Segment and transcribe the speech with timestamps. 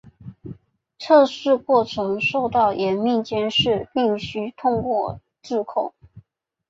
[0.97, 5.93] 测试过程受到严密监视并须通过质控。